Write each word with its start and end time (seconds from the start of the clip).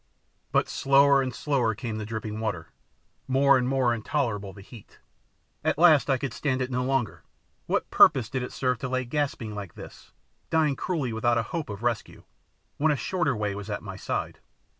But 0.51 0.67
slower 0.67 1.21
and 1.21 1.31
slower 1.31 1.75
came 1.75 1.99
the 1.99 2.07
dripping 2.07 2.39
water, 2.39 2.69
more 3.27 3.55
and 3.55 3.67
more 3.69 3.93
intolerable 3.93 4.51
the 4.51 4.63
heat. 4.63 4.97
At 5.63 5.77
last 5.77 6.09
I 6.09 6.17
could 6.17 6.33
stand 6.33 6.59
it 6.59 6.71
no 6.71 6.83
longer. 6.83 7.21
What 7.67 7.91
purpose 7.91 8.27
did 8.27 8.41
it 8.41 8.51
serve 8.51 8.79
to 8.79 8.89
lay 8.89 9.05
gasping 9.05 9.53
like 9.53 9.75
this, 9.75 10.11
dying 10.49 10.75
cruelly 10.75 11.13
without 11.13 11.37
a 11.37 11.43
hope 11.53 11.69
of 11.69 11.83
rescue, 11.83 12.23
when 12.77 12.91
a 12.91 12.95
shorter 12.95 13.35
way 13.35 13.53
was 13.53 13.69
at 13.69 13.83
my 13.83 13.95
side? 13.95 14.39